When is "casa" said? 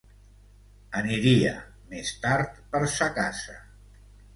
3.23-3.65